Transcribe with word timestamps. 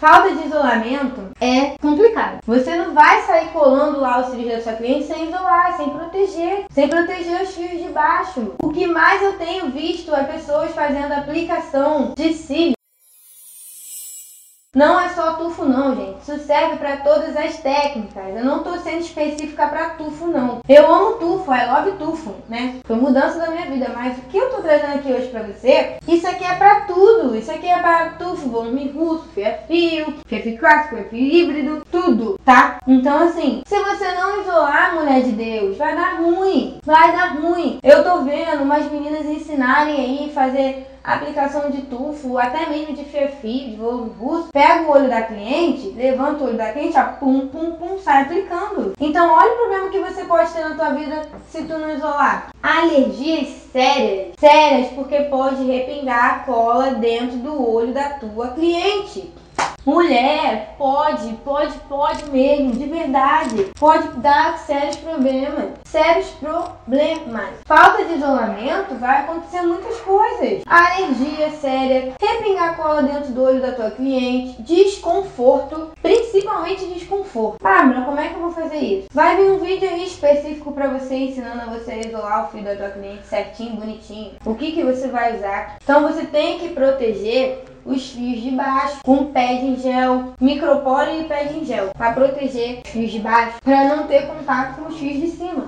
Falta 0.00 0.32
de 0.32 0.46
isolamento 0.46 1.32
é 1.40 1.76
complicado. 1.82 2.38
Você 2.46 2.76
não 2.76 2.94
vai 2.94 3.20
sair 3.22 3.48
colando 3.48 3.98
lá 3.98 4.20
os 4.20 4.28
cílios 4.28 4.52
da 4.52 4.60
sua 4.62 4.74
cliente 4.74 5.08
sem 5.08 5.26
isolar, 5.26 5.76
sem 5.76 5.90
proteger, 5.90 6.66
sem 6.70 6.88
proteger 6.88 7.42
os 7.42 7.52
fios 7.52 7.82
de 7.82 7.88
baixo. 7.88 8.54
O 8.62 8.68
que 8.68 8.86
mais 8.86 9.20
eu 9.20 9.36
tenho 9.36 9.70
visto 9.70 10.14
é 10.14 10.22
pessoas 10.22 10.70
fazendo 10.70 11.10
aplicação 11.10 12.14
de 12.16 12.32
cílios 12.32 12.77
não 14.78 15.00
é 15.00 15.08
só 15.08 15.32
tufo 15.32 15.64
não, 15.64 15.96
gente. 15.96 16.22
Isso 16.22 16.38
serve 16.46 16.76
para 16.76 16.98
todas 16.98 17.36
as 17.36 17.56
técnicas. 17.58 18.36
Eu 18.36 18.44
não 18.44 18.58
estou 18.58 18.78
sendo 18.78 19.00
específica 19.00 19.66
para 19.66 19.90
tufo 19.90 20.28
não. 20.28 20.60
Eu 20.68 20.94
amo 20.94 21.16
tufo, 21.16 21.52
I 21.52 21.66
love 21.66 21.90
tufo, 21.98 22.32
né? 22.48 22.76
Foi 22.84 22.94
mudança 22.94 23.40
da 23.40 23.50
minha 23.50 23.66
vida, 23.66 23.90
mas 23.92 24.16
o 24.16 24.22
que 24.22 24.38
eu 24.38 24.46
estou 24.46 24.62
trazendo 24.62 24.94
aqui 24.94 25.12
hoje 25.12 25.26
para 25.28 25.42
você, 25.42 25.96
isso 26.06 26.28
aqui 26.28 26.44
é 26.44 26.54
para 26.54 26.82
tudo. 26.82 27.36
Isso 27.36 27.50
aqui 27.50 27.66
é 27.66 27.80
para 27.80 28.10
tufo, 28.10 28.48
volume 28.48 28.88
russo, 28.90 29.24
fio 29.34 29.48
a 29.48 29.52
fio, 29.66 30.14
fio 30.24 30.38
a 30.38 30.42
fio 30.42 30.58
clássico, 30.58 30.94
fio 30.94 31.04
a 31.04 31.08
fio 31.08 31.18
híbrido, 31.18 31.82
tudo, 31.90 32.38
tá? 32.44 32.78
Então 32.86 33.24
assim, 33.24 33.62
se 33.66 33.82
você 33.82 34.12
não 34.12 34.42
isolar, 34.42 34.57
mulher 35.08 35.22
de 35.22 35.32
Deus, 35.32 35.78
vai 35.78 35.96
dar 35.96 36.20
ruim. 36.20 36.78
Vai 36.84 37.12
dar 37.12 37.38
ruim. 37.38 37.78
Eu 37.82 38.04
tô 38.04 38.22
vendo 38.22 38.62
umas 38.62 38.90
meninas 38.92 39.24
ensinarem 39.24 39.94
aí 39.94 40.32
fazer 40.32 40.86
aplicação 41.02 41.70
de 41.70 41.82
tufo, 41.82 42.36
até 42.36 42.68
mesmo 42.68 42.94
de 42.94 43.04
fio 43.04 43.28
de 43.40 43.76
volume 43.76 44.10
pega 44.52 44.82
o 44.82 44.90
olho 44.90 45.08
da 45.08 45.22
cliente, 45.22 45.88
levanta 45.96 46.44
o 46.44 46.48
olho 46.48 46.58
da 46.58 46.72
cliente, 46.72 46.98
ó, 46.98 47.04
pum, 47.04 47.48
pum, 47.48 47.72
pum, 47.72 47.98
sai 47.98 48.22
aplicando. 48.22 48.92
Então 49.00 49.32
olha 49.32 49.52
o 49.52 49.56
problema 49.56 49.88
que 49.88 49.98
você 49.98 50.24
pode 50.24 50.52
ter 50.52 50.68
na 50.68 50.74
tua 50.74 50.90
vida 50.90 51.22
se 51.48 51.62
tu 51.62 51.78
não 51.78 51.90
isolar. 51.90 52.48
Alergias 52.62 53.48
sérias, 53.72 54.34
sérias 54.38 54.88
porque 54.88 55.22
pode 55.22 55.64
repingar 55.64 56.44
cola 56.44 56.90
dentro 56.90 57.38
do 57.38 57.70
olho 57.70 57.94
da 57.94 58.10
tua 58.10 58.48
cliente. 58.48 59.32
Mulher, 59.84 60.74
pode, 60.76 61.32
pode, 61.44 61.78
pode 61.88 62.30
mesmo, 62.30 62.72
de 62.72 62.86
verdade. 62.86 63.70
Pode 63.78 64.08
dar 64.18 64.58
sérios 64.58 64.96
problemas. 64.96 65.70
Sérios 65.84 66.28
problemas. 66.40 67.54
Falta 67.64 68.04
de 68.04 68.14
isolamento 68.14 68.94
vai 68.96 69.22
acontecer 69.22 69.62
muitas 69.62 69.98
coisas. 70.00 70.62
Alergia 70.66 71.50
séria, 71.52 72.12
repingar 72.20 72.76
cola 72.76 73.02
dentro 73.02 73.32
do 73.32 73.42
olho 73.42 73.62
da 73.62 73.72
tua 73.72 73.90
cliente, 73.90 74.60
desconforto, 74.62 75.92
principalmente 76.02 76.84
desconforto. 76.86 77.58
Pamela, 77.58 78.04
como 78.04 78.20
é 78.20 78.28
que 78.28 78.34
eu 78.34 78.40
vou 78.40 78.52
fazer 78.52 78.78
isso? 78.78 79.08
Vai 79.12 79.36
vir 79.36 79.50
um 79.50 79.58
vídeo 79.58 79.88
aí 79.88 80.04
específico 80.04 80.72
para 80.72 80.88
você 80.88 81.16
ensinando 81.16 81.62
a 81.62 81.66
você 81.66 81.92
a 81.92 82.06
isolar 82.06 82.46
o 82.46 82.50
fio 82.50 82.62
da 82.62 82.76
tua 82.76 82.90
cliente 82.90 83.26
certinho, 83.26 83.76
bonitinho. 83.76 84.32
O 84.44 84.54
que 84.54 84.72
que 84.72 84.84
você 84.84 85.08
vai 85.08 85.36
usar? 85.36 85.78
Então 85.82 86.02
você 86.02 86.26
tem 86.26 86.58
que 86.58 86.68
proteger 86.70 87.64
os 87.84 88.10
fios 88.10 88.42
de 88.42 88.50
baixo 88.50 88.98
com 89.04 89.26
pé 89.26 89.56
de 89.56 89.76
gel, 89.76 90.34
micropore 90.40 91.20
e 91.20 91.24
pé 91.24 91.44
de 91.44 91.64
gel 91.64 91.90
para 91.96 92.12
proteger 92.12 92.80
os 92.84 92.90
fios 92.90 93.10
de 93.10 93.18
baixo 93.20 93.58
para 93.62 93.84
não 93.84 94.06
ter 94.06 94.26
contato 94.26 94.76
com 94.76 94.88
os 94.88 94.98
fios 94.98 95.20
de 95.20 95.28
cima. 95.28 95.67